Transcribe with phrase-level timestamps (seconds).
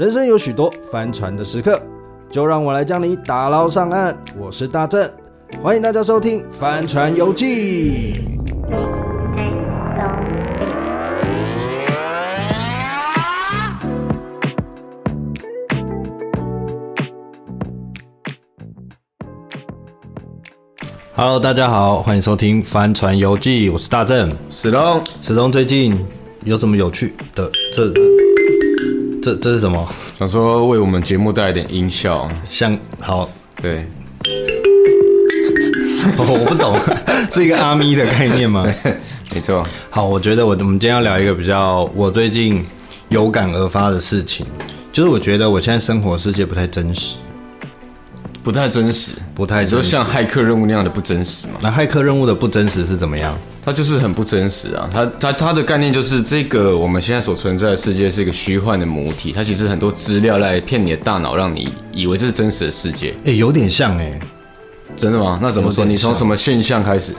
[0.00, 1.78] 人生有许多翻船的时刻，
[2.30, 4.16] 就让我来将你打捞上岸。
[4.38, 5.06] 我是大正，
[5.62, 8.14] 欢迎大家收听《帆船游记》。
[21.14, 24.34] Hello，大家好，欢迎收听《帆船游记》，我是大正。
[24.48, 25.94] 史东，史东最近
[26.44, 27.52] 有什么有趣的？
[27.70, 27.92] 这
[29.22, 29.86] 这这是什么？
[30.18, 33.28] 想说为我们节目带来点音效，像好
[33.60, 33.86] 对、
[36.16, 36.78] 哦， 我不懂，
[37.30, 38.64] 是一个阿咪的概念吗？
[39.34, 39.66] 没错。
[39.90, 42.64] 好，我觉得我我们今天要聊一个比较我最近
[43.10, 44.46] 有感而发的事情，
[44.92, 47.16] 就是我觉得我现在生活世界不太真实。
[48.42, 51.54] 不太真实，不太就像骇客任务那样的不真实嘛？
[51.60, 53.36] 那骇客任务的不真实是怎么样？
[53.62, 54.88] 它就是很不真实啊！
[54.90, 63.10] 它它它的概念就是这个我们现在所存在的世界是一个虚幻的母体，它其实很多资料来骗你的大脑，让你以为这是真实的世界。
[63.24, 64.20] 哎、欸，有点像哎、欸，
[64.96, 65.38] 真的吗？
[65.42, 65.84] 那怎么说？
[65.84, 67.12] 你从什么现象开始？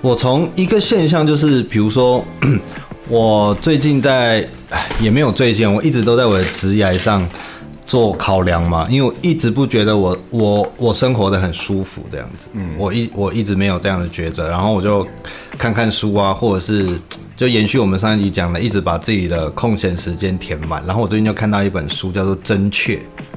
[0.00, 2.24] 我从一个现象就是，比如说，
[3.08, 4.42] 我最近在，
[4.98, 7.22] 也没有最近，我一直都在我的职涯上。
[7.86, 15.06] 做考量嘛，因为我一直不觉得我我我生活的很舒服这样子，嗯，我一我一直没有这样的抉择，然后我就
[15.56, 16.84] 看看书啊，或者是
[17.36, 20.82] 就延续我们上一集讲的，一直把自己的空闲时间填满。
[20.84, 22.96] 然后我最近就看到一本书，叫做《真确》，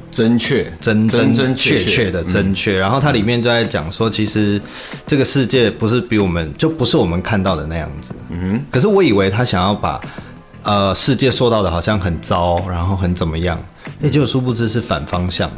[0.10, 1.78] 真确，真真真确。
[1.78, 2.80] 确的真确。
[2.80, 4.60] 然后它里面就在讲说，其实
[5.06, 10.02] 这个世界不是比我们就不是我们看到的那样子，嗯，可是我以为他想要把
[10.64, 13.60] 呃世界受到的好像很糟，然后很怎么样。
[14.02, 15.50] 哎，结果殊不知是反方向，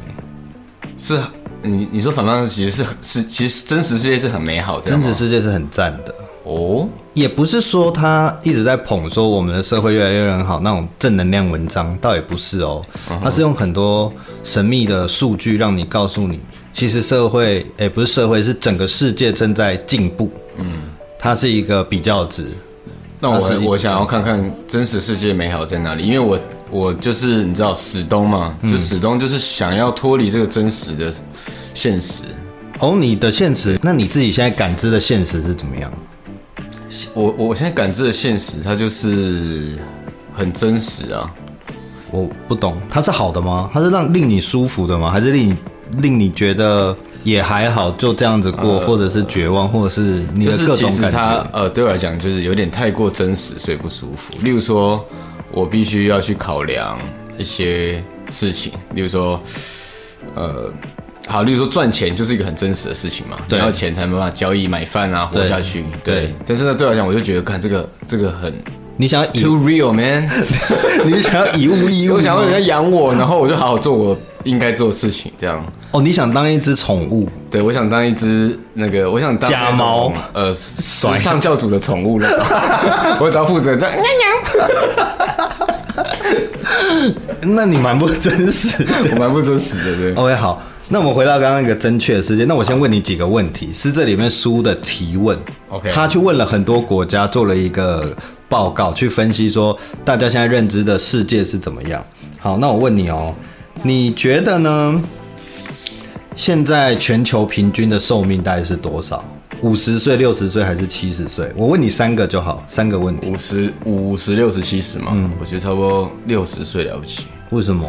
[0.97, 1.21] 是，
[1.61, 6.87] 你你说反方向其实是是其实真实世界是很美好，真实世界是很赞的哦。
[7.13, 12.81] 也不是说他一直在捧说我们的社会越来越很好那种正能量文章，倒也不是哦。
[13.21, 14.11] 他是用很多
[14.43, 16.39] 神秘的数据让你告诉你，
[16.71, 20.31] 其实社会哎不是社会，是整个世界正在进步。
[20.55, 20.83] 嗯，
[21.19, 22.45] 它是一个比较值。
[23.21, 26.37] 那我我想要看看真实世界美好在哪里，因为我。
[26.73, 28.57] 我就是你知道史东嘛？
[28.63, 31.13] 就史东就是想要脱离这个真实的
[31.73, 32.23] 现实。
[32.79, 35.91] 哦，你的现实，那你自己现在感知的现实是怎么样？
[37.13, 39.77] 我我现在感知的现实，它就是
[40.33, 41.29] 很真实啊。
[42.09, 43.69] 我不懂，它是好的吗？
[43.73, 45.11] 它是让令你舒服的吗？
[45.11, 45.57] 还是令你
[45.97, 50.75] 令你觉得也还好，就这样子过，呃、或者是绝望，或者是你的各种感觉？
[50.75, 54.33] 就是其实它呃，对我来讲就是有点太过真实，所以不舒服。
[54.41, 55.05] 例如说。
[55.53, 56.97] 我必须要去考量
[57.37, 59.37] 一些事情，例如说，
[60.33, 60.71] 呃，
[61.27, 65.83] 好，例如说赚钱就是一个很真实的事情嘛，对，要钱才没办法交易买饭啊，活下去。
[66.05, 68.53] 对，对，但是呢，对我来讲，我就觉得看这个这个很，
[69.01, 70.29] 你想要 too real man，
[71.05, 75.65] 你想要以物易物，我想要人家养我，然后我就好好做我应该做的事情，这样。
[75.89, 77.27] 哦，你想当一只宠物？
[77.49, 82.29] 对，我想当一只那个，我想当家猫，呃，时尚教主的宠物了。
[83.19, 83.95] 我只要负责这样。
[87.41, 90.13] 那你蛮不真实的，我蛮不真实的，对。
[90.13, 92.45] OK，好，那我们回到刚刚那个真确的世界。
[92.45, 95.35] 那我先问你几个问题，是这里面书的提问。
[95.69, 98.15] OK，他去问了很多国家，做了一个
[98.51, 102.05] 报告，去分析说大家现在认知的世界是怎么样。
[102.37, 103.33] 好，那我问你哦，
[103.81, 105.01] 你觉得呢？
[106.35, 109.23] 现在全球平均的寿命大概是多少？
[109.61, 111.49] 五十岁、六十岁还是七十岁？
[111.55, 113.29] 我问你三个就好，三个问题。
[113.29, 115.13] 五十五十、六十、七十嘛？
[115.13, 117.27] 嗯，我觉得差不多六十岁了不起。
[117.51, 117.87] 为什么？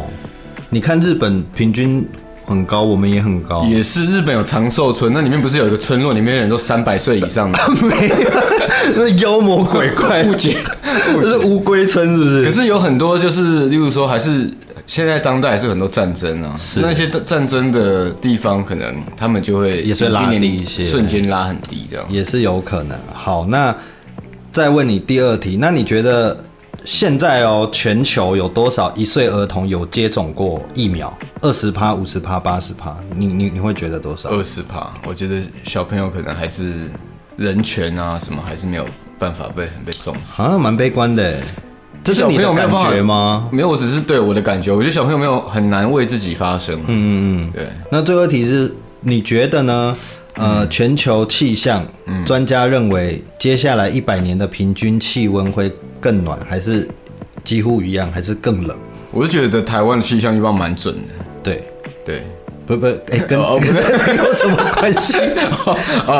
[0.69, 2.07] 你看日本平均
[2.45, 3.63] 很高，我们也很高。
[3.65, 7.59] 也是日本有长寿村，那里面不是有一个村落，里面的人都三百岁以上的？
[7.81, 8.29] 没有，
[8.95, 12.45] 那妖魔鬼怪，不解，那是乌龟村，是不是？
[12.45, 14.49] 可是有很多，就是例如说，还是。
[14.85, 22.97] 现在当代还是很多战争啊，是那些战争的地方，可能他们就会也是拉低一些，瞬间拉很低，这样也是有可能。
[23.13, 23.73] 好，那
[24.51, 26.37] 再问你第二题，那你觉得
[26.85, 31.15] 现在哦，全球有多少一岁儿童有接种过疫苗？
[31.41, 32.95] 二十趴、五十趴、八十趴？
[33.15, 34.29] 你你你会觉得多少？
[34.29, 36.89] 二十趴，我觉得小朋友可能还是
[37.37, 38.85] 人权啊什么，还是没有
[39.17, 41.39] 办法被很被重视，好像蛮悲观的。
[42.03, 43.47] 这是你的感觉吗？
[43.51, 44.73] 没有，我只是对我的感觉。
[44.73, 46.75] 我觉得小朋友没有很难为自己发声。
[46.81, 47.67] 嗯嗯嗯，对。
[47.89, 49.95] 那最后一题是，你觉得呢？
[50.35, 51.85] 呃，全球气象
[52.25, 55.71] 专家认为，接下来一百年的平均气温会
[56.03, 56.85] 更暖，还是
[57.45, 58.77] 几乎一样，还是更冷？
[59.11, 61.23] 我就觉得台湾的气象预报蛮准的。
[61.41, 61.63] 对
[62.03, 62.21] 对，
[62.65, 65.17] 不不，哎，跟 有什么关系？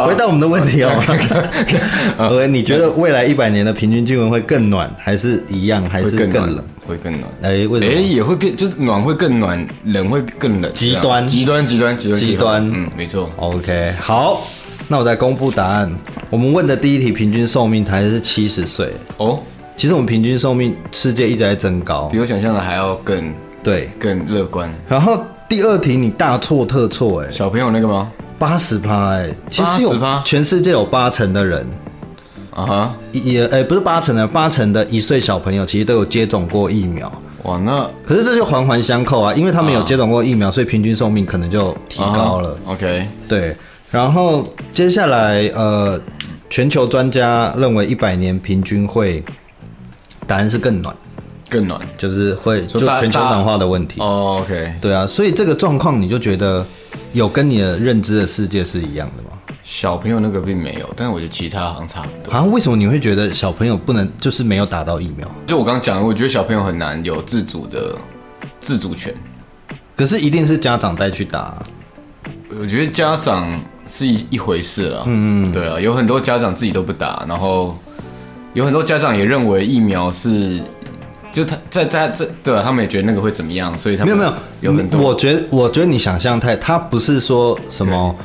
[0.07, 1.17] 回答我们的问题好吗？
[2.17, 6.63] 呃 你觉得未来一百年的平均气温会更暖，还是一样，还是更冷？
[6.87, 7.23] 会更暖。
[7.41, 7.91] 哎，为什么？
[7.91, 10.71] 哎，也会变，就是暖会更暖，冷会更冷。
[10.73, 12.71] 极端，极端，极端，极端，极端。
[12.73, 13.29] 嗯，没错。
[13.37, 14.41] OK，好，
[14.87, 15.91] 那我再公布答案。
[16.29, 18.91] 我们问的第一题，平均寿命还是七十岁。
[19.17, 19.39] 哦，
[19.75, 24.69] 其实我们平均寿命世界一直在增高，比我想象的还要更对，更乐观。
[24.87, 25.23] 然后。
[25.49, 28.11] 第二题你大错特错哎、欸，小朋友那个吗？
[28.39, 29.93] 八十趴哎，其实有
[30.25, 31.63] 全世界有八成的人
[32.49, 37.11] 啊哈，也哎、欸、不是八成的，八成的一岁小朋友其实都有接种过疫苗。
[37.43, 42.57] 哇，那可是这就环环相扣啊，因为他们有接种过疫苗，所以平均寿命可能就提高了。
[42.65, 42.71] Uh.
[42.71, 43.55] OK，对，
[43.91, 46.01] 然后接下来呃，
[46.49, 49.23] 全球专家认为一百年平均会，
[50.27, 50.95] 答案是更暖。
[51.49, 53.99] 更暖，就是会就全球暖化的问题。
[54.01, 56.65] 哦，OK，对啊，所以这个状况你就觉得
[57.11, 59.37] 有跟你的认知的世界是一样的吗？
[59.61, 62.35] 小朋友那个并没有，但是我觉得其他好像差不多。
[62.35, 65.29] 啊，为什么你会觉得小朋友不能就是没有打到疫苗？
[65.45, 67.95] 就我刚刚讲的，我觉得小朋友很难有自主的
[68.59, 69.13] 自主权。
[69.95, 71.63] 可是一定是家长带去打啊。
[72.59, 75.03] 我觉得家长是一一回事啊。
[75.05, 77.77] 嗯嗯，对啊，有很多家长自己都不打，然后
[78.53, 80.59] 有很多家长也认为疫苗是。
[81.31, 85.01] 就他在在这对啊，他们也觉得那个会怎么样，所以他们没有没有有很多。
[85.01, 88.15] 我觉得我觉得你想象太，他不是说什么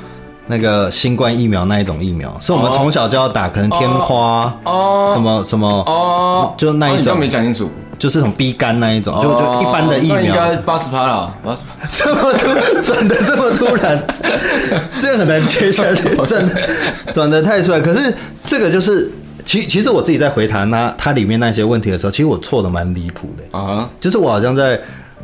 [0.47, 7.19] 那个新冠疫苗那一种疫苗，是我们从小就要打，可能天花哦什么什么哦，就那一种。
[7.19, 10.21] 没讲清楚，就是什么 B 肝那一种，就就一般的疫苗。
[10.21, 11.89] 应该八十趴了，八十趴。
[11.91, 13.99] 这么突转的这么突然，
[15.01, 16.51] 这个很难接下去，转
[17.15, 17.81] 转的太出来。
[17.81, 18.15] 可是
[18.45, 19.11] 这个就是。
[19.49, 24.79] 其其实我自己在回答那它里面那些问题的时候，其实我错的蛮离谱的啊，就是我好像在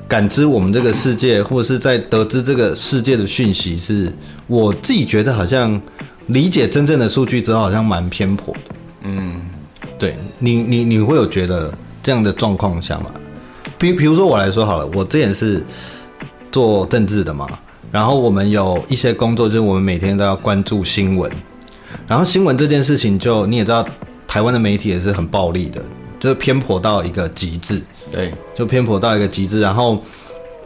[0.08, 4.10] 感知我们这个世界，或者是在得知这个世界的讯息，是
[4.46, 5.78] 我自己觉得好像
[6.28, 8.60] 理解真正的数据之后，好像蛮偏颇的。
[9.02, 9.42] 嗯，
[9.98, 11.70] 对你你你会有觉得
[12.02, 13.10] 这样的状况下吗？
[13.76, 15.62] 比比如说我来说好了，我之前是
[16.50, 17.46] 做政治的嘛，
[17.92, 21.30] 然后我们有一些工作，就是我们每天都要关注新闻，
[22.06, 23.86] 然后新闻这件事情就你也知道。
[24.34, 25.80] 台湾的媒体也是很暴力的，
[26.18, 29.60] 就是偏颇到一个极致，对，就偏颇到一个极致。
[29.60, 30.02] 然后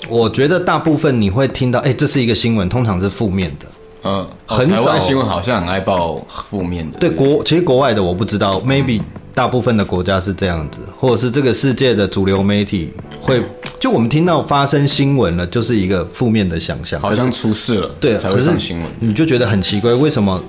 [0.09, 3.67] 我觉得大部分你会听到，哎、欸，这是一个新闻，通常是负面的，
[4.05, 4.77] 嗯，很少。
[4.77, 6.17] 台湾新闻好像很爱报
[6.49, 6.99] 负面的。
[6.99, 9.03] 对，国其实国外的我不知道，maybe
[9.35, 13.43] 大部分的国家是这样子，或者是这个世界的主流媒体会，
[13.79, 18.89] 就我们听到发生新闻了，就是一个负面的想象，好像出事了，对，才会上新闻。
[18.99, 20.43] 你就觉得很奇怪，为什么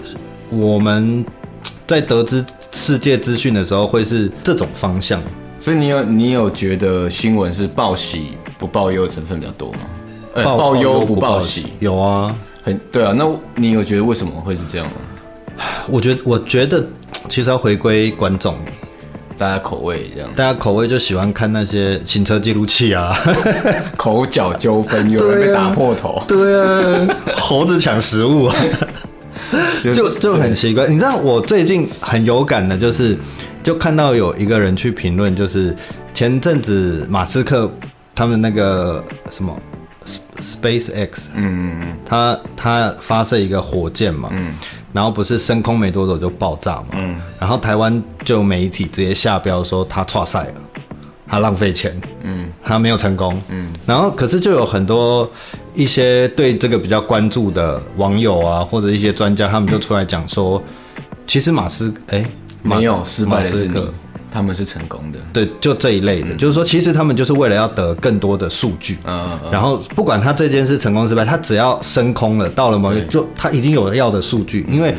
[0.49, 1.25] 我们？
[1.89, 5.19] 在得知世界资讯的时候，会是这种方向。
[5.57, 9.79] 所以你有你有觉得新闻是报喜不报忧的成分比较多吗？
[10.43, 13.11] 报报忧不报喜有啊，很对啊。
[13.17, 14.93] 那你有觉得为什么会是这样吗？
[15.89, 16.85] 我觉得我觉得
[17.27, 18.55] 其实要回归观众，
[19.35, 23.17] 大家口味这样，大家口味就喜欢看那些行车记录器啊，
[23.97, 28.55] 口角纠纷有人被打破头，对啊，猴子抢食物啊。
[29.93, 33.17] 就就很奇怪，你知道我最近很有感的，就是
[33.63, 35.75] 就看到有一个人去评论，就是
[36.13, 37.71] 前阵子马斯克
[38.13, 39.57] 他们那个什么
[40.41, 44.53] Space X，嗯嗯他他发射一个火箭嘛，嗯，
[44.93, 50.53] 然后不是升空没多久就爆炸嘛，嗯，然后台湾就媒体直接下标说他错赛了。
[51.29, 55.29] 他浪费钱，嗯，他没有成功，嗯，然后可是就有很多
[55.75, 60.61] 一些对这个比较关注的网友啊，或者一些专家，他们就出来讲说，
[61.27, 62.25] 其实马斯，哎，
[62.63, 63.79] 没有失败的是你，
[64.31, 74.95] 他们是成功的，对，就这一类的，嗯，就是说，其实他们就是为了要得更多的数据，嗯，然后不管他这件事成功失败，他只要升空了，到了某一就他已经有了要的数据，因为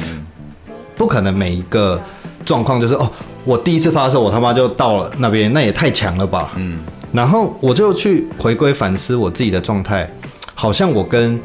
[0.96, 2.00] 不可能每一个
[2.44, 3.10] 状况就是哦。
[3.44, 6.52] 我第一次发射，我他妈就到了那边，那也太强了吧。
[6.56, 6.78] 嗯，
[7.12, 10.08] 然后我就去回归反思我自己的状态，
[10.54, 11.40] 好像我跟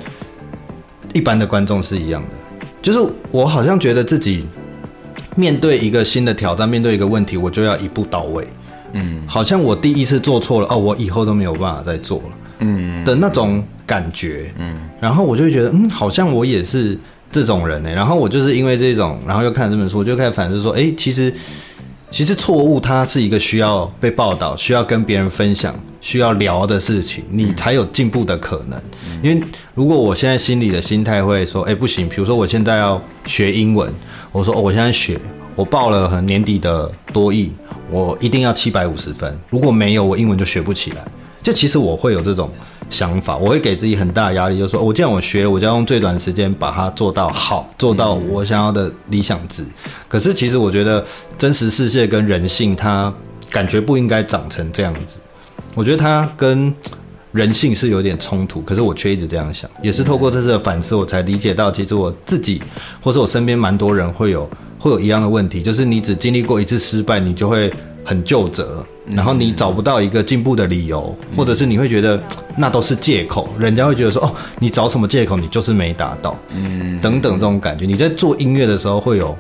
[1.14, 3.00] 一般的观众是一样的，就是
[3.32, 4.46] 我好像觉得自己
[5.36, 8.46] 面对一个新的挑战，面对一个问题，我就要一步到位。
[8.92, 12.26] 嗯，好像我第一次做错了，哦，我以后都没有办法再做了。
[12.60, 14.54] 嗯，的那种感觉。
[14.58, 16.98] 嗯，然后我就会觉得，嗯，好像我也是
[17.32, 17.90] 这种人呢。
[17.90, 21.34] 然后我就是因为这种，然后又看这本书，我就开始反思说，哎，其实。
[22.12, 28.82] 其实错误它是一个需要被报道、需要跟别人分享、需要聊的事情，你才有进步的可能。
[29.22, 33.92] 因为如果我现在心里的心态会说，哎，不行，比如说我现在要学英文，
[34.32, 35.20] 我说哦，我现在学，
[35.56, 37.52] 我报了很年底的多益，
[37.90, 41.04] 我一定要七百五十分，如果没有，我英文就学不起来。
[41.46, 42.50] 就其实我会有这种
[42.90, 49.64] 想法，我会给自己很大的压力，就是说我既然我学了，我就要用最短时间把它做到好，做到我想要的理想值。
[50.08, 51.06] 可是其实我觉得
[51.38, 53.14] 真实世界跟人性，它
[53.52, 55.20] 感觉不应该长成这样子。
[55.76, 56.74] 我觉得它跟
[57.32, 62.60] 人性是有点冲突，可是我却一直这样想，也是透过这次的反思，我才理解到，其实我自己
[63.04, 64.50] 或是我身边蛮多人会有
[64.80, 67.72] 会有一样的问题，就是你只经历过一次失败，你就会
[68.06, 72.22] 很就责，然后你找不到一个进步的理由，或者是你会觉得
[72.56, 77.86] 那都是借口，人家会觉得说哦，你找什么借口，你就是没达到，嗯，等等这种感觉。
[77.86, 79.36] 你在做音乐的时候会有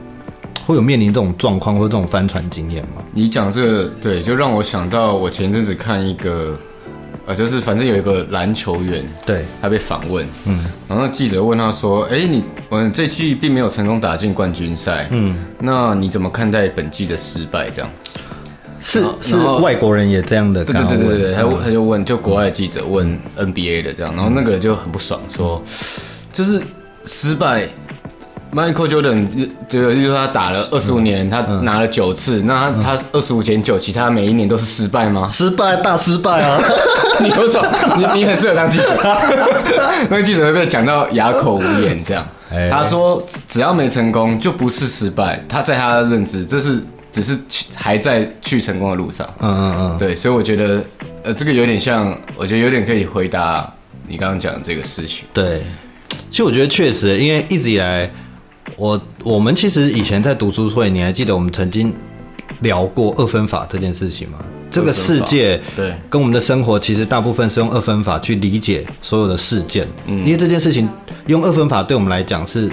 [0.66, 3.04] 会有面临这种状况或者这种翻船经验吗？
[3.14, 6.58] 你讲这个对，就让我想到我前一阵子看一个。
[7.28, 17.68] 呃，就是反正有一个篮球员，对，他被访问，嗯，然后记者问他说：“哎、欸，你，嗯，这季并没有成功打进冠军赛，嗯，那你怎么看待本季的失败？
[17.72, 17.90] 这样，
[18.80, 25.62] 是是外国人也这样的，对对对对对，他他就问，就国外记者问 NBA 的这样，然后那个人就很不爽，说，
[26.32, 26.62] 就是
[27.04, 27.68] 失败。”
[28.54, 29.28] Michael Jordan
[29.68, 35.28] 就就是他打了二十五年，他拿了九次，嗯、那他他二十五减九，其他每一年都是失败吗？
[35.28, 36.58] 失败，大失败啊！
[37.20, 37.62] 你有种，
[37.98, 38.98] 你你很适合当记者。
[40.10, 42.26] 那个记者会被讲到哑口无言，这样。
[42.52, 45.44] 欸、他说，只要没成功，就不是失败。
[45.50, 46.82] 他在他的认知，这是
[47.16, 47.40] 只是
[47.74, 49.26] 还在去成功的路上。
[49.40, 50.84] 嗯嗯嗯，对，所以我觉得，
[51.24, 53.74] 呃，这个有点像，我觉得有点可以回答
[54.06, 55.24] 你刚刚讲的这个事情。
[55.34, 55.62] 对，
[56.30, 58.12] 其实我觉得确实，因为一直以来。
[58.78, 61.94] 我我们其实以前在读书会，你还记得我们曾经
[62.62, 64.40] 聊过二分法这件事情吗？
[64.72, 70.90] 这个世界对跟我们的生活其实大部分是用二分法去理解所有的事件，嗯，因为这件事情
[71.28, 72.70] 用二分法对我们来讲是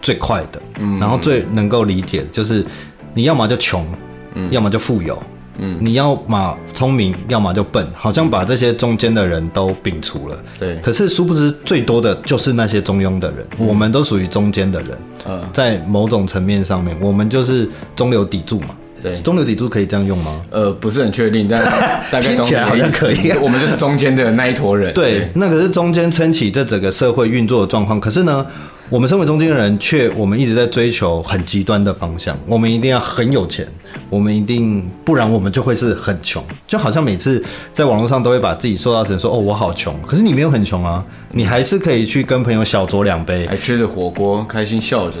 [0.00, 2.64] 最快的，嗯，然后最能够理解的就是
[3.14, 3.86] 你要么就穷，
[4.34, 5.22] 嗯，要么就富有。
[5.58, 10.42] 嗯，你要么聪明，要么就笨，好像把这些中间的人都摒除了。
[10.58, 14.90] 对，可是殊不知最多的就是那些中庸的人，嗯、我们都属于中间的人。
[15.28, 18.68] 嗯，在某种层面上面，我们就是中流砥柱嘛。
[19.02, 20.40] 对，中流砥柱可以这样用吗？
[20.50, 21.62] 呃，不是很确定，但
[22.10, 23.32] 大概听起来好像可以。
[23.42, 24.94] 我们就是中间的那一坨人。
[24.94, 28.00] 对，对那可是中间撑起这整个社会运作的状况。
[28.00, 28.46] 可是呢，
[28.92, 32.38] 我们身为中间的人，却我们一直在追求很极端的方向。
[32.46, 33.66] 我们一定要很有钱，
[34.10, 36.44] 我们一定不然我们就会是很穷。
[36.68, 45.16] 就好像每次在网络上都会把自己塑造成说：“哦，我好穷。”可是你没有很穷啊，你还是可以去跟朋友小酌两杯，还吃着火锅，开心笑着。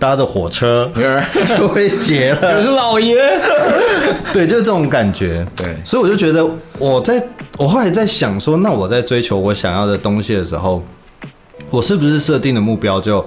[0.00, 0.90] 搭着火车
[1.46, 3.14] 就会结了，我是老爷，
[4.34, 5.46] 对，就是这种感觉。
[5.54, 6.44] 对，所以我就觉得，
[6.76, 7.24] 我在
[7.56, 10.82] 我后来在想说，那我在追求我想要的东西的时候，
[11.72, 13.26] 我是不是设定的目标就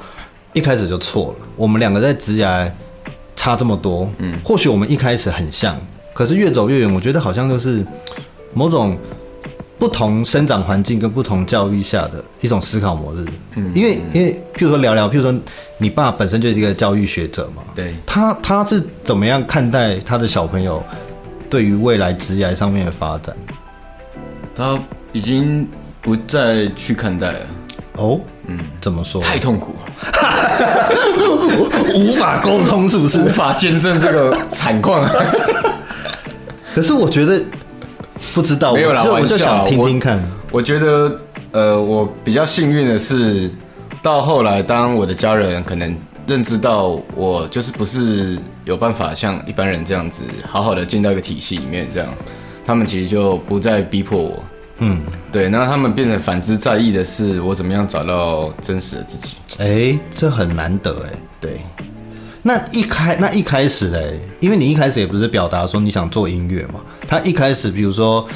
[0.54, 1.46] 一开始就错了？
[1.58, 2.72] 我们两个在职涯
[3.36, 5.76] 差这么多，嗯，或许我们一开始很像，
[6.14, 7.86] 可是越走越远，我觉得好像就是
[8.54, 8.98] 某种。
[9.78, 13.26] 不同生长环境跟不同教育下的一种思考模式，
[13.56, 15.38] 嗯，因为因为譬如说聊聊，譬如说
[15.78, 20.82] 你爸本身就是一个教育学者嘛，对，他他是怎么样看待他的小朋友
[21.50, 23.36] 对于未来职业上面的发展？
[24.56, 24.80] 他
[25.12, 25.68] 已经
[26.02, 27.48] 不再去看待了。
[27.98, 29.22] 哦，嗯，怎么说？
[29.22, 30.90] 太痛苦了，
[31.96, 33.20] 无法沟通，是不是？
[33.20, 35.08] 无法见证这个惨况。
[36.74, 37.44] 可是我觉得。
[38.34, 40.18] 不知道，没有啦，我就想听听看。
[40.52, 41.20] 我，我觉得，
[41.52, 43.50] 呃，我比较幸运的是，
[44.02, 52.10] 到后来，当我的家人可能认知到我就是不是有办法像一般人这样子好好的进到一个体系里面，这样，
[52.66, 54.44] 他们其实就不再逼迫我。
[54.80, 55.02] 嗯，
[55.32, 59.38] 对，那他们变得反之在意的是我怎么样找到真实的自己。
[59.58, 61.18] 哎、欸，这很难得哎。
[61.40, 61.58] 对。
[62.42, 66.82] 那一开那一开始嘞，因为你一开始也不是表达说你想做音乐嘛。
[67.08, 68.28] 他一开始，比如说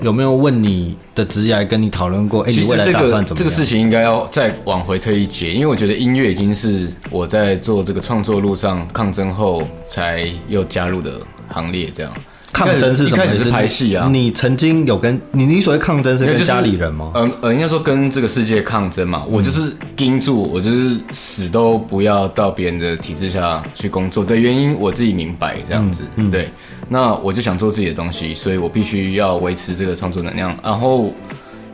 [0.00, 2.42] 有没有问你的职业，跟你讨论过？
[2.42, 3.36] 哎、欸，你未来打算怎么样？
[3.36, 12.12] 这个事情应该要再往回推一截，因为我觉得音乐已经是我在做这个创作路上抗争后才又加入的行列，这样。
[12.54, 13.16] 抗争是什么？
[13.16, 14.08] 一开始是拍戏啊。
[14.10, 17.10] 你曾经有跟你你所谓抗争是跟家里人吗？
[17.14, 19.24] 嗯、就是、呃，应该说跟这个世界抗争嘛。
[19.28, 26.04] 我就是盯住，我就是死都不要到别人的体制下去工作的原因，我自己明白这样子。
[26.14, 26.48] 嗯，对。
[26.88, 30.56] 那我就想做自己的东西，所以我必须要维持这个创作能量。
[30.62, 31.12] 然后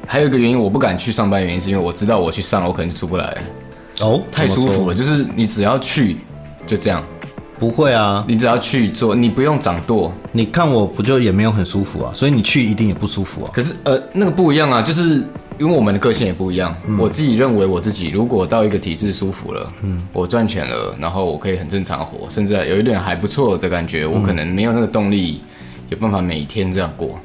[0.06, 3.36] 还有一个原因，我不敢去上班，原因是因为我知道我去上，我可能就出不来。
[4.00, 6.16] 哦，太舒服了，就是你只要去，
[6.66, 7.04] 就这样。
[7.60, 10.10] 不会啊，你只要去做，你不用掌舵。
[10.32, 13.50] 你看我不就也没有很舒服啊，所以你去一定也不舒服啊。
[13.52, 15.22] 可是呃，那个不一样啊，就是
[15.58, 16.74] 因为我们的个性也不一样。
[16.86, 25.42] 嗯、我自己认为我自己如果到一个体制舒服了，嗯，我赚钱了，然后我可以很正常活，甚至有一点还不错的感觉，嗯、我可能没有那个动力，
[25.90, 27.20] 有办法每天这样过。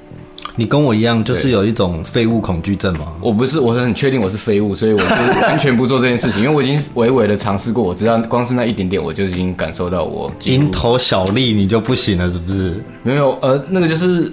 [0.55, 3.13] 你跟我一样，就是有一种废物恐惧症吗？
[3.21, 5.05] 我不是，我很确定我是废物，所以我就
[5.41, 12.83] 完全不做这件事情，因为我已经微微的尝试过，我知道光是那一点点，我就已经感受到我蝇头小利，你就不行了，是不是？
[13.03, 14.31] 没有，呃，那个就是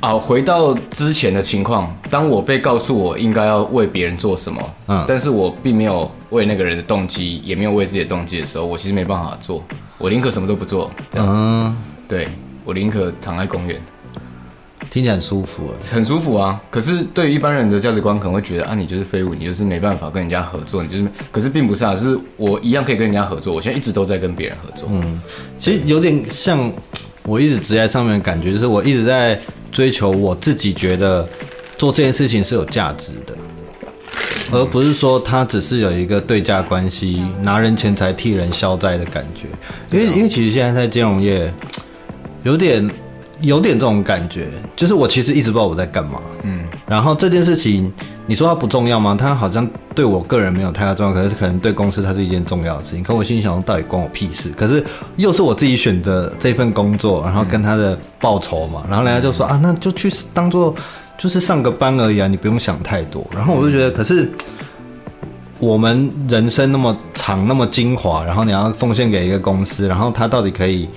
[0.00, 9.62] 啊，回到之前的情况，当我被告诉我应该要为别人做什么，嗯，但是我并没有为那个人的动机，也没有为自己的动机的时候，我其实没办法做，
[9.98, 11.76] 我宁可什么都不做，嗯，
[12.08, 12.28] 对，
[12.64, 13.78] 我宁可躺在公园。
[14.90, 16.60] 听起来很舒服，很舒服啊！
[16.68, 21.06] 可是对于一般人的价值观，可能会觉得啊，你就是废物，你就是没办法跟人家合作，你就是……
[21.30, 23.54] 可是并不是啊，是我一样可以跟人家合作。
[23.54, 24.88] 我现在一直都在跟别人合作。
[24.90, 25.22] 嗯，
[25.56, 26.72] 其实有点像
[27.22, 31.28] 我一直职业上面的感觉，就是我一直在追求我自己觉得
[31.78, 33.34] 做这件事情是有价值的，
[34.50, 39.46] 而不是说他只是有一个对价关系，拿人钱财替人消灾的感觉。
[39.96, 41.54] 因为因为其实现在在金融业
[42.42, 42.90] 有点。
[43.40, 46.20] 有点这种感觉，就是我其实一直不知道我在干嘛。
[46.42, 47.90] 嗯，然后这件事情，
[48.26, 49.16] 你说它不重要吗？
[49.18, 53.02] 它好像对我个人没有太大重要，可是可能对公司它是一件重要的事情。
[53.02, 54.50] 可我心里想，到底关我屁事？
[54.56, 54.84] 可是
[55.16, 60.74] 又是我自己选择这份工作，然后跟他的报酬嘛，然后人家就说啊，那就去当做
[61.16, 63.26] 就是上个班而已啊，你不用想太多。
[63.32, 64.30] 然后我就觉得，可是
[65.58, 70.88] 我们人生那么长，那么精华，然后你要奉献给一个公司，然后他到底可以？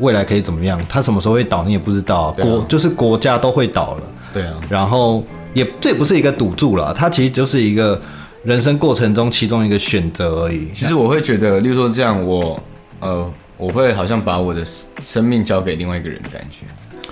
[0.00, 0.80] 未来可以怎么样？
[0.88, 2.22] 它什么时候会倒，你也不知道。
[2.22, 4.06] 啊、国就是国家都会倒了。
[4.32, 4.54] 对啊。
[4.68, 8.00] 然后也这也不是一个赌注了，它其实就是一个
[8.42, 10.68] 人生过程中其中一个选择而已。
[10.72, 12.62] 其实我会觉得，例如说这样我，我
[13.00, 14.64] 呃，我会好像把我的
[15.02, 16.66] 生命交给另外一个人的感觉。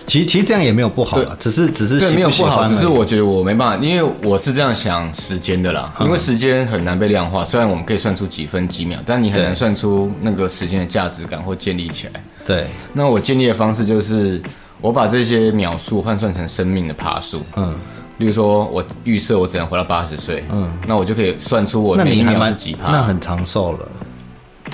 [0.06, 7.44] 其实其实这样也没有不好啦，只是只是对没有不好，只是我觉得我没办法，因为我是这样想时间的啦，嗯、因为时间很难被量化。
[7.44, 12.24] 虽然我们可以算出几分几秒，但你很难算出那个时间的价值感或建立起来。
[12.44, 14.42] 对，那我建立的方式就是
[14.80, 17.44] 我把这些秒数换算成生命的爬数。
[17.56, 17.74] 嗯，
[18.18, 23.88] 例如说我预设我只能活到八十岁，嗯，那我就可以算出我每一秒是几趴，那很长寿了。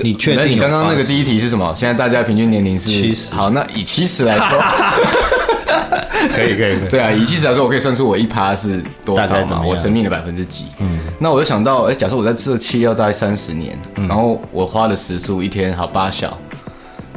[0.01, 0.57] 你确定？
[0.57, 1.73] 你刚刚那个第一题是什么？
[1.77, 3.35] 现在大家平均年龄是七十。
[3.35, 4.59] 好，那以七十来说，
[6.35, 6.79] 可以可以。
[6.91, 9.63] 对啊，以七十来说，我可以算出我一趴是多少嘛？
[9.65, 10.67] 我生命的百分之几？
[10.79, 10.99] 嗯。
[11.19, 16.39] 那我就想到，哎，假设我在这期要大概三十年，然后我花的时数一天好八小，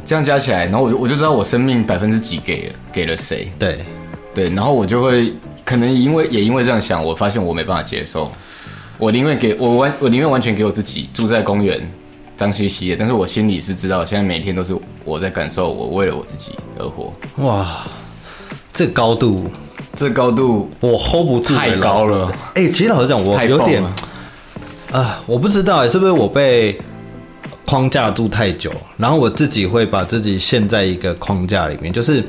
[0.04, 3.52] 这样加起来，然后我就我就知道我生命百分之几给了给了谁？
[3.58, 3.78] 对
[4.34, 5.32] 对，然后我就会
[5.64, 8.30] 可能因为也因为这样想，我发现我没办法接受，
[8.98, 11.80] 我宁愿给我完我宁愿完全给我自己住在公园。
[12.42, 17.12] 脏兮兮的，但是我心里是知道，现在每天都是我在感受，我为了我自己而活。
[17.36, 17.86] 哇，
[18.74, 19.48] 这高度，
[19.94, 22.28] 这高度我 hold 不住，太高了。
[22.56, 23.94] 哎、欸，其实老实讲，我有点啊、
[24.90, 26.76] 呃，我不知道，是不是我被
[27.64, 31.92] 框架住太久，然后我自己会把自己陷在一个框架里面。
[31.92, 32.24] 就是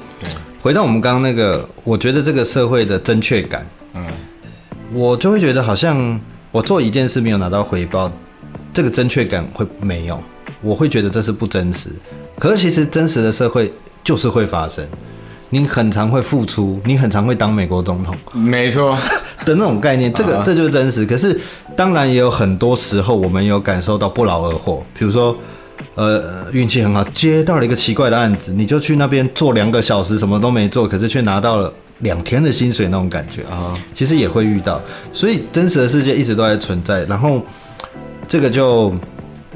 [0.61, 4.05] 回到我们刚刚那个，我觉得这个社会的正确感，嗯，
[4.93, 6.21] 我就会觉得好像
[6.51, 8.11] 我做一件事没有拿到回报。
[8.73, 10.21] 这个正确感会没有，
[10.61, 11.89] 我会觉得这是不真实。
[12.39, 13.71] 可是其实真实的社会
[14.03, 14.83] 就是会发生，
[15.51, 18.97] 你很常会付出，你很常会当美国总统，没错
[19.45, 21.05] 的那种概念，这个这就是真实。
[21.05, 21.39] 可是
[21.75, 25.37] 当然也有很多时候我们有感受到不劳而获，比如说
[25.93, 34.81] 呃运气很好，接到了一个奇怪的案子，你就去那边做两个小时什么都没做，可是却拿到了两天的薪水那种感觉啊，其实也会遇到。
[35.11, 37.39] 所以真实的世界一直都在存在，然后。
[38.33, 38.91] 这个就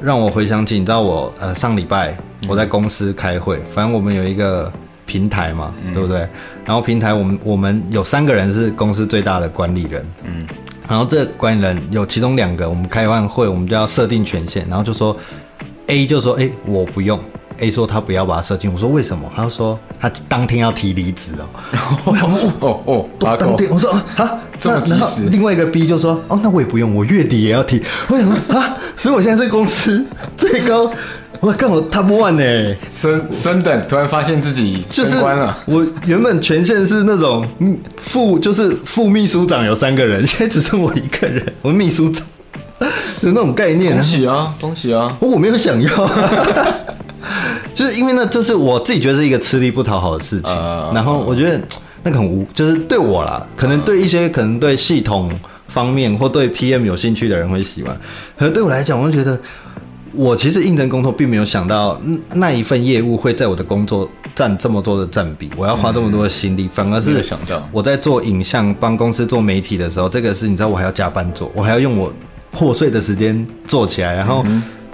[0.00, 4.72] 让我回想起，你知道我呃上礼拜我在公司开会，反正我们有一个
[5.04, 6.20] 平台嘛，对不对？
[6.64, 10.40] 然后平台我们我们有三个人是公司最大的管理人，嗯，
[10.88, 15.16] 然后这管理人有其中两个，我们开完会我们就要设定权限，然后就说
[15.88, 17.18] A 就说哎我不用。
[17.58, 19.30] A 说他不要把它射进，我说为什么？
[19.34, 21.48] 他就说他当天要提离职哦。
[22.60, 25.28] 哦 哦， 当天我说啊，这么及时。
[25.30, 27.82] 另外一个 B 就说哦，那我也不用，我月底也要提。
[28.08, 30.04] 我想说啊，所以我现在在公司
[30.36, 30.90] 最高，
[31.40, 35.56] 我干我 top one 呢，升升等，突然发现自己升官了。
[35.66, 37.46] 我原本权限是那种
[37.96, 42.24] 副，就是副秘书长有三个人，现在只剩我一个人，我秘书长，
[43.20, 43.94] 就那种概念。
[43.94, 45.16] 恭喜啊，恭喜啊！
[45.20, 46.10] 我没有想要。
[47.74, 50.54] 就是因为那，就是我自己觉得是一个吃力不讨好的事情。
[50.94, 51.60] 然后我觉得
[52.02, 55.30] 那个很无，就是对我啦，可能对一些可能对系统
[55.66, 57.98] 方面或对 PM 有兴趣的人会喜欢。
[58.38, 59.38] 可是对我来讲，我就觉得
[60.12, 62.00] 我其实应征工作，并没有想到
[62.34, 72.12] 那一份业务会在我的工作占这么多的占比，我要花这么多的心力，反而是想到我在做影像帮公司做媒体的时候，这个是你知道我还要加班做，我还要用我
[72.50, 74.44] 破碎的时间做起来，然后。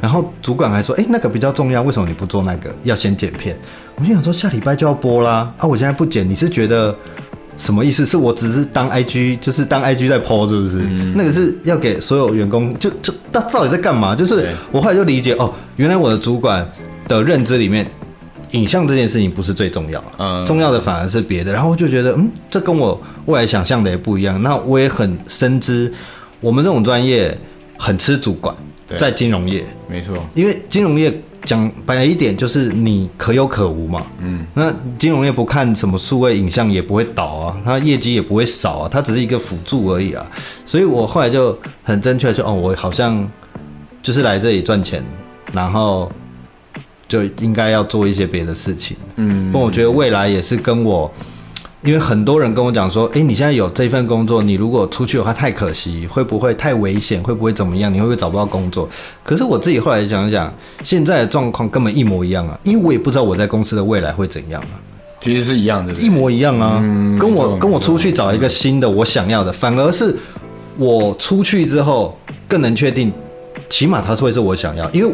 [0.00, 2.74] 然后主管还说：“哎，那个比较重要，为什么你不做那个？
[2.82, 3.56] 要先剪片。”
[3.96, 5.52] 我就想说，下礼拜就要播啦。
[5.56, 6.94] 啊，我现在不剪，你是觉得
[7.56, 8.04] 什么意思？
[8.04, 10.78] 是我只是当 IG，就是当 IG 在 po，是不是？
[10.80, 14.14] 嗯、那个是要给所有员工，就就他到底在干嘛？
[14.14, 16.68] 就是我后来就理解哦，原来我的主管
[17.06, 17.88] 的认知里面，
[18.50, 21.52] 影像这件事情不是最重要，嗯，重要的反而是别的。
[21.52, 24.42] 然后我就觉得，嗯，这跟我未来想象的也不一样。
[24.42, 25.92] 那我也很深知，
[26.40, 27.36] 我们这种专业
[27.78, 28.54] 很吃主管，
[28.86, 31.12] 在金融业，没错，因为金融业。
[31.44, 34.06] 讲白一点，就是你可有可无嘛。
[34.18, 40.26] 嗯，那金融业不看什么数位影像也不会倒啊，它业绩也不会少啊，它只是一个辅助而已啊。
[40.64, 43.30] 所以我后来就很正确的说，哦，我好像
[44.02, 45.04] 就是来这里赚钱，
[45.52, 46.10] 然后
[47.06, 48.96] 就应该要做一些别的事情。
[49.16, 51.12] 嗯，不过我觉得未来也是跟我。
[51.84, 57.22] 因为很多人跟我讲说，哎，你现在有这份工作，你如果出去的话太可惜，会不会太危险？
[57.22, 57.92] 会不会怎么样？
[57.92, 58.88] 你会不会找不到工作？
[59.22, 64.80] 可是我自己后来想想，现在的状况根本一模一样啊，因为我也不知道我在公司的未来会怎样啊。
[65.18, 66.80] 其实是一样的，一模一样啊。
[66.82, 70.16] 嗯，跟我跟我出去找一个新的我想要的，反而是
[70.78, 72.18] 我出去之后
[72.48, 73.12] 更能确定，
[73.68, 75.12] 起码它会是我想要，因为。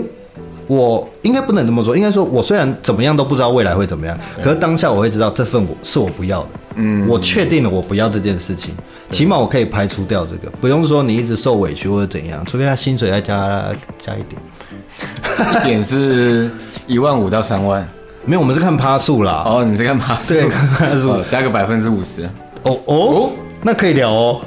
[0.70, 8.72] 我应该不能这么说，应该说，我虽然怎么样都不知道未来会怎么样，可是当下我会知道这份我是我不要的，嗯，我确定了我不要这件事情，
[9.11, 13.64] 起码我可以排除掉这个，不用说你一直受委屈或者怎样，除非他薪水再加
[13.98, 16.48] 加一点，一点是
[16.87, 17.85] 一万五到三万，
[18.24, 22.22] 没有，我们是看趴数啦，哦，你们是看趴数，对，看趴数，加个百分之五十，
[22.62, 22.78] 哦？
[22.85, 23.30] 哦，
[23.62, 24.40] 那可以聊哦，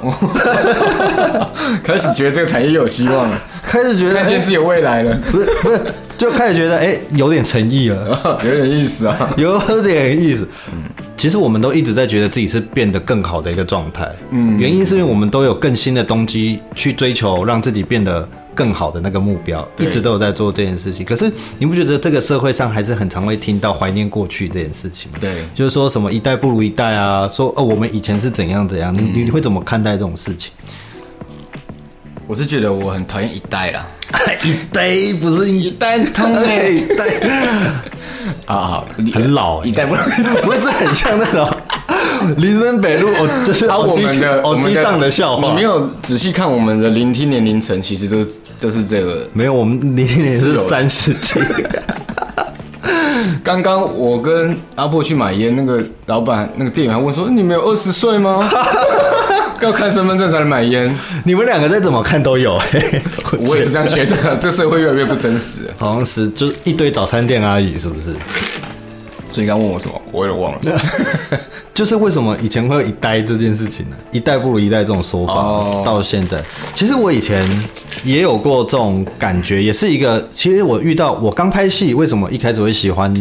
[1.84, 5.80] 开始觉得这个产业有希望了，开始觉得看见自己有未来了，不是不是。
[6.16, 10.48] 就开始觉得哎、欸，有点诚意了， 有点意思啊，有点意思。
[10.72, 10.84] 嗯，
[11.16, 14.08] 其实我们都一直在觉得自己是变得更好的一个状态。
[14.30, 21.04] 嗯，原因是因为我们都有更新的动机去追求让自己变得更好的那个目标，一直都有在做这件事情。
[21.04, 25.18] 可是你不觉得这个社会上还是很常会听到怀念过去这件事情吗？
[25.20, 30.52] 对，就是说什么一代不如一代啊，说哦我们以前是怎样怎样，你你会怎么看待这种事情？
[32.26, 33.86] 我是觉得我很讨厌一代啦，
[34.44, 34.88] 一代
[35.20, 37.04] 不是 一代通 哎，一代。
[38.46, 39.94] 啊，很老，一代不，
[40.42, 41.53] 不是很像那种
[42.38, 45.48] 林森北路 哦，这是我们的耳机上的笑话。
[45.48, 48.26] 你没有仔细看我们的聆听年龄层，其实这
[48.58, 51.40] 这是这个没有，我们聆听年龄是三十几。
[53.42, 58.48] 刚刚我跟阿破去买烟，那个老板那个店员还问说：“你们有二十岁吗？”
[59.60, 62.54] 要看身份证才能买烟，你们两个再怎么看都有。
[63.32, 65.60] 我，我也是这样觉得，这社会越来越不真实。
[65.78, 68.14] 好像是就是一堆早餐店阿姨，是不是？
[69.34, 70.60] 所以刚问我什么，我有点忘了。
[71.74, 73.96] 就是为什么以前会有一代这件事情呢？
[74.12, 75.84] 一代不如一代这种说法，oh.
[75.84, 76.40] 到现在，
[76.72, 77.44] 其实我以前
[78.04, 80.24] 也有过这种感觉，也是一个。
[80.32, 83.12] 其实我遇到我刚拍戏，为什么一开始会喜欢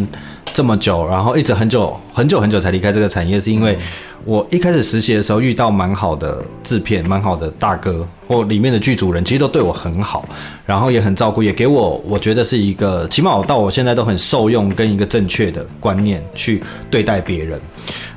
[0.54, 3.78] 这么久，然后一直很久很久很久才离开这个产业，是因为。
[4.26, 10.26] 我一开始实习的时候遇到蛮好的制片，蛮好的大哥或里面的剧组人，其实都对我很好，
[10.66, 17.60] 然后也很照顾，也给我我觉得是一个，起码我到我现在都很受用，跟一个正确的观念去对待别人。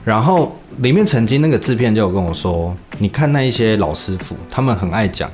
[0.04, 5.28] 然后里面曾经那个制片就有跟我说：“你看那一些老师傅，他们很爱讲，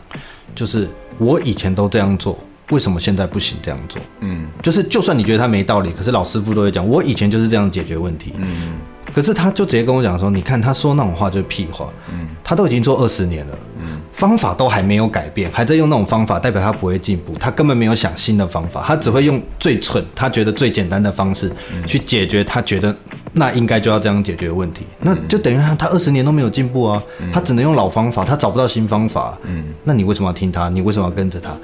[0.54, 0.88] 就是
[1.18, 2.38] 我以前都这样做，
[2.72, 4.00] 为什么现在不行这样做？
[4.20, 8.32] 嗯，就是就算你觉得他没道理，可是老师傅都会讲，我以前就是这样解决问题。
[8.38, 8.72] 嗯。”
[9.14, 21.52] 可是他就直接跟我讲说：“你看他说那种话就是屁话，嗯，他都已经做二十年了，嗯，方法都还没有改变，还在用那种方法，代表他不会进步，他根本没有想新的方法，他只会用最蠢，他觉得最简单的方式
[21.86, 22.96] 去解决他觉得
[23.32, 27.02] 那应该就要这样解决问题，那就等于他他二十年都没有进步啊，
[27.34, 30.70] 他只能用老方法，他找不到新方法，嗯，那你为什么要听他？
[30.70, 31.54] 你为什么要跟着他？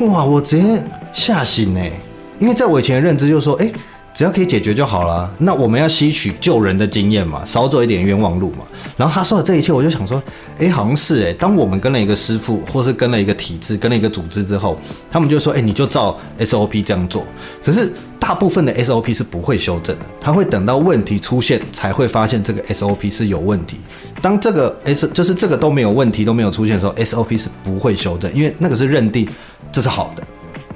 [0.00, 0.82] 哇，我直接
[1.12, 1.92] 吓醒哎，
[2.38, 3.70] 因为在我以前的认知就是说，哎。”
[4.18, 5.32] 只要可以解决就好了。
[5.38, 8.64] 那我们要吸取救人的经验嘛，少走一点冤枉路嘛。
[8.96, 10.20] 然后他说的这一切，我就想说，
[10.58, 11.32] 哎，好像是哎。
[11.34, 14.76] 当我们跟了一个师傅，或是跟了一个体制，跟了一个组织之后，
[15.08, 17.24] 他们就说，哎，你就照 SOP 这样做。
[17.64, 23.76] 可是大部分的 SOP 是不会修正的，他会等到问题出现才会发现这个 SOP 是有问题。
[24.20, 29.28] 当这个 S 就是这个都没有问题都没有出现的时候，SOP 是不会修正，因为那个是认定
[29.70, 30.24] 这是好的。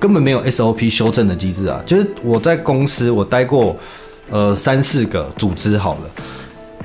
[0.03, 1.81] 根本没有 SOP 修正的机制啊！
[1.87, 3.77] 就是我在公司，我待过，
[4.29, 6.01] 呃，三四个组织好了，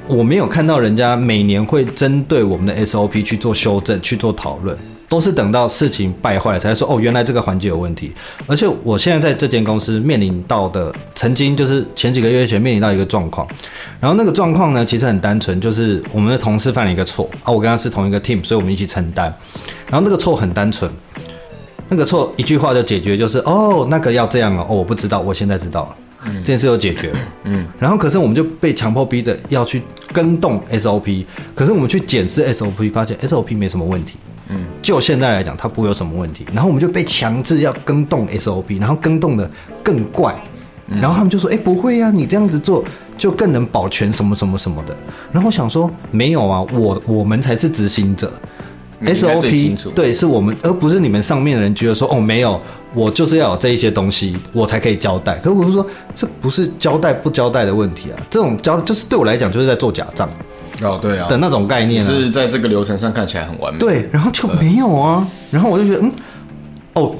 [0.07, 4.77] 我没有看到人家每年会针对我们的 SOP 去做修正、去做讨论，
[5.09, 8.11] 都是等到事情败坏了才说哦，原来这个环节有问题。
[8.45, 13.47] 而且我现在在这间公司面临到的，曾经就是前几个月前面临到一个状况，
[13.99, 19.33] 然后那个状况呢，其实很单纯，就是我们的同事犯了一个错啊，我跟他是同一个 team，所以我们一起承担。
[19.87, 20.87] 然后那个错很单纯。
[21.89, 25.95] 那个错一句话就解决，就是哦，那个要这样哦，哦，我不知道，我现在知道了。
[26.25, 27.19] 嗯这件事就解决了。
[27.43, 34.17] 嗯，然后可是我们就被强迫逼的要去跟动 SOP，可是我们去检视 SOP，发现 SOP 没什么问题。
[34.49, 36.45] 嗯，就现在来讲，它不会有什么问题。
[36.53, 39.49] 然后我们就被强制要跟动 SOP，然后跟动的
[39.83, 40.35] 更怪。
[40.89, 42.83] 然后他们就说：“哎，不会呀，你这样子做
[43.17, 44.95] 就更能保全什么什么什么的。”
[45.33, 48.31] 然后我想说：“没有啊，我我们才是执行者。”
[49.05, 52.59] SOP 对，是我们，而不是你们上面的人觉得说哦，没有，
[52.95, 55.35] 我就是要有这一些东西，我才可以交代。
[55.35, 60.27] 可是我是说，这不是交代不交代的问题啊，这种交就是对我来讲就是在做假账
[60.81, 61.27] 哦，对啊。
[61.27, 63.79] 的那种概念，啊，是在这个流程上看起来很完美。
[63.79, 66.11] 对，然后就没有啊，然后我就觉得嗯，
[66.93, 67.15] 哦，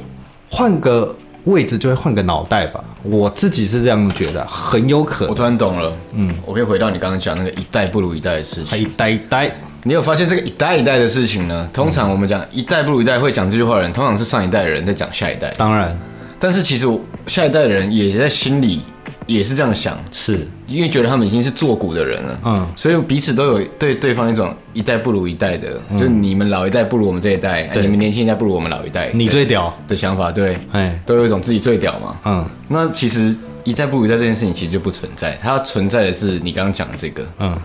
[0.50, 5.30] 换个位置就会换个脑袋吧，我自己是这样觉得，很有可能。
[5.30, 9.52] 我突然懂了，嗯，我可以回到你刚刚讲那个一代不如一代的事情，一代一代。
[9.88, 11.69] 你有发现这个一代一代的事情呢？
[11.71, 15.54] 通常我们讲一代不如一代，会讲这句话的人，通常是上一代的人在讲下一代。
[15.58, 15.97] 当然，
[16.38, 16.86] 但是其实
[17.26, 18.82] 下一代的人也在心里
[19.28, 20.45] 也是这样想，是。
[20.67, 27.82] 因为觉得他们已经是做古的人了，嗯，所以彼此都有对对方一种一代不如一代的，嗯、就是你们老一代不如我们这一代，对。
[27.82, 37.58] 你们年轻一代不如我们老一代，你最屌的想法，对，哎，都有一种自己最屌嘛，嗯，那其实一代不如一代这件事情其实就不存在，它存在的是你刚刚讲的这个，嗯，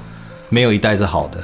[0.51, 1.43] 没有一代是好的。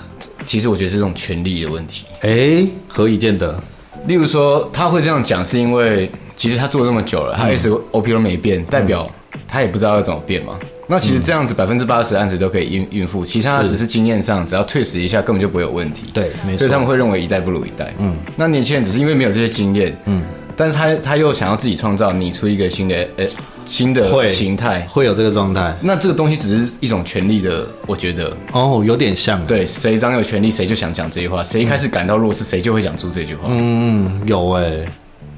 [0.49, 2.07] 其实我觉得是这种权利的问题。
[2.23, 3.63] 哎，何以见得？
[4.07, 9.07] 例如说，他会这样讲，是因为其实他做了那么久了，他一直 OP 都没变，代表
[9.47, 10.59] 他也不知道要怎么变嘛。
[10.87, 16.07] 那其实这样子百分之八十案子都可以应应付，其他只是经验上，只要退时一下，根本就不会有问题。
[16.15, 16.61] 对，没错。
[16.61, 17.93] 所以他们会认为一代不如一代。
[17.99, 18.17] 嗯。
[18.35, 19.95] 那年轻人只是因为没有这些经验。
[20.07, 20.23] 嗯。
[20.59, 23.25] 但是他他又想要自己创造，拟出一个新的呃
[23.65, 25.73] 新的形态，会有这个状态。
[25.81, 29.47] 那这个东西只是一种权利的，我觉得哦，有点像。
[29.47, 33.43] 对，谁掌有权利，谁就想讲这句话；谁一开始感到弱势，谁就会讲出这句话。
[33.47, 34.89] 嗯，有哎、欸，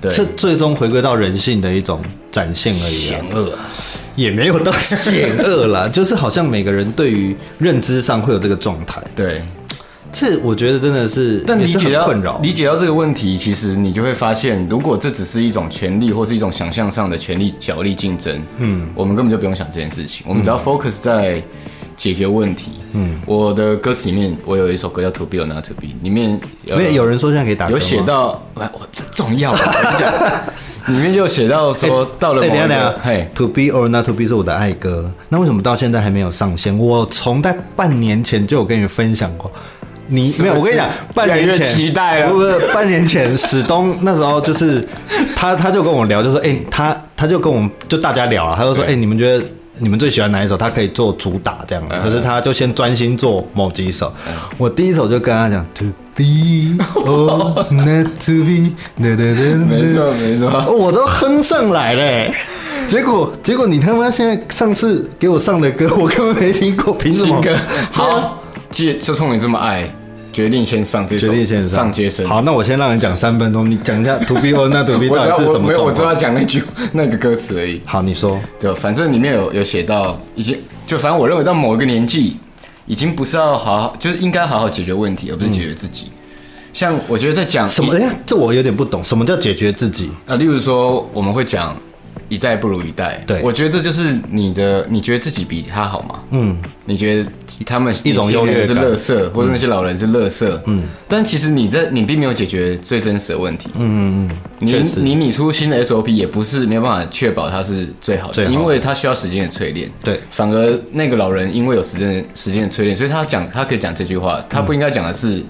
[0.01, 2.01] 对，这最终回归到人性的一种
[2.33, 2.95] 展现而已。
[2.95, 3.53] 险恶，
[4.17, 9.03] 也没有到险恶啦， 就是好像每个人对于认知上会有这个状态。
[9.15, 9.43] 对。
[10.13, 21.43] 这我觉得真的是，但理解到困扰，理解到这个问题，其实你就会发现，如果这只是一种权利或是一种想象上的权利角力竞争，嗯，我们根本就不用想这件事情，我们只要 focus 在
[21.97, 22.73] 解决问题。
[22.93, 29.55] 嗯，我的歌词里面，我有一首歌叫 To Be or Not To Be，里面有有人说现在可以打歌，有写到，我这重要，
[30.89, 36.77] 里面就写到说，到了某一个，等下等下，嘿，To Be or Not To Be 是我的爱歌，那为什么到现在还没有上线？
[36.77, 39.51] 我从在半年前就有跟你分享过。
[40.11, 44.87] 你没有，我跟你讲，半年前期待了，不是半年前，史东那时候就是
[45.37, 49.45] 他，他就跟我聊，就说，哎、欸，他他就跟我们就大家聊了，他就说，哎、欸，你们觉得
[49.79, 50.57] 你们最喜欢哪一首？
[50.57, 54.13] 他可以做主打这样，可是他就先专心做某几首。
[54.59, 62.35] 我第一首就跟他讲，To be or not to be， 对对对，没错没错，我都哼上来了，
[62.89, 67.41] 结果结果你他妈现在上次给我上的歌，我根本没听过，凭什么？
[67.93, 69.89] 好，就就冲你这么爱。
[70.33, 72.27] 决定先上这首，决定先上，上街声。
[72.29, 75.69] 好，那我先让你讲三分钟，你讲一下 To Be or Not To Be 到底是什么？
[75.69, 76.63] 没有，我知道讲那句
[76.93, 77.81] 那个歌词而已。
[77.85, 78.41] 好，你说。
[78.59, 82.37] 对，反正里面有有写到，已经就反正我认为到某一个年纪，
[82.87, 86.07] 已经不是要好好，就是应该好好解决问题，而不是解决自己。
[86.07, 86.13] 嗯、
[86.73, 87.95] 像我觉得在讲什么？
[87.95, 90.11] 哎呀，这我有点不懂，什么叫解决自己？
[90.27, 91.77] 啊，例如说我们会讲。
[92.31, 96.21] 一代不如一代，对，我觉得这就是你的，你觉得自己比他好吗？
[96.31, 97.31] 嗯，你觉得
[97.67, 115.43] 他们一种优越是垃圾，或者那些老人是垃圾，嗯，但其实你在你并没有解决最真实的问题，嗯嗯嗯，你你拟出新的 SOP 也不是没有办法确保它是最好的，因为它需要时间的淬炼，对，反而那个老人因为有时间时间的淬炼，所以他讲他可以讲这句话，他不应该讲的是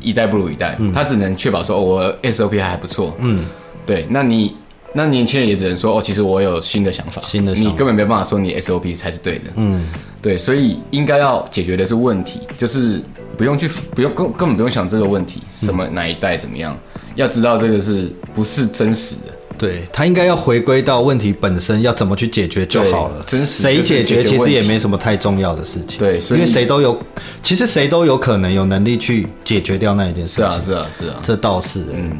[0.00, 3.44] 一代不如一代，他只能确保说我 SOP 还还不错，嗯，
[3.84, 4.56] 对，那你。
[4.96, 9.50] 那年轻人也只能说哦，其实我有新的想法，新的想法，你根本没办法说你 SOP 才是对的。
[9.56, 9.84] 嗯，
[10.22, 13.02] 对，所以应该要解决的是问题，就是
[13.36, 16.78] 不用去不用根根本不用想这个问题，什么哪一代怎么样，
[17.16, 19.32] 要知道这个是不是真实的？
[19.58, 23.24] 对，他应该要回归到问题本身，要怎么去解决就好了。
[23.26, 25.98] 真实谁解决其实也没什么太重要的事情。
[25.98, 26.96] 对，因为谁都有，
[27.42, 30.44] 其实谁都有可能有能力去解决掉那一件事情。
[30.44, 32.16] 是啊，是啊，是啊，这倒是嗯。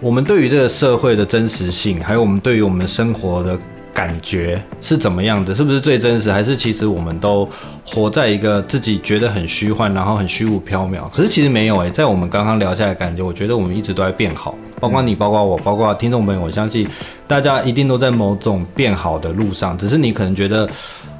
[0.00, 3.58] 我们对于这个社会的真实性，还有我们对于我们生活的
[3.92, 5.52] 感觉是怎么样的？
[5.52, 6.30] 是不是最真实？
[6.30, 7.48] 还是其实我们都
[7.84, 11.10] 活在一个自己觉得很虚幻，然后很虚无缥缈？
[11.10, 16.88] 可是其实没有诶，在我们刚刚聊下来的感觉，我觉得我们一直都在变好，包括你，包括我，包括听众朋友，我相信
[17.26, 20.68] 大家一定都在某种变好的路上，只是你可能觉得。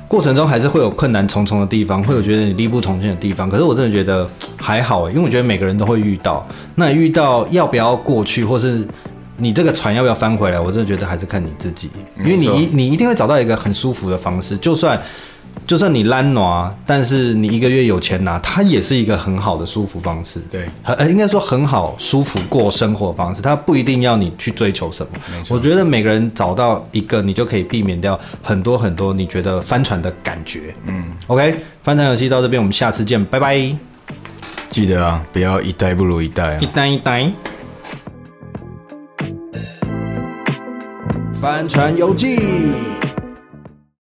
[0.08, 3.48] 过程中还是会有困难重重的地方，会有觉得你力不从心的地方。
[3.48, 6.44] 可是我真的觉得 还好，因为我觉得每个人都会遇到。
[6.74, 8.84] 那遇到要不要过去，或是
[9.36, 15.00] 你这个船要不要翻回来，我真的觉得还是看你自己，因为你一你一定会找到一个很舒服的方式，就算。
[15.66, 20.40] 就算你懒惰，但是你一个月有钱拿，它也是一个很好的舒服方式。
[20.50, 25.12] 对，呃，应该说很好舒服过生活方式，它不一定要你去追求什么。
[25.50, 30.74] 我觉得每个人找到一个，你就可以避免掉很多很多你觉得翻船的感觉。
[30.86, 33.60] 嗯，OK，翻船游戏到这边，我们下次见，拜拜。
[34.70, 37.30] 记得啊，不要一代不如一代啊，一代一代。
[41.40, 42.38] 帆船游记。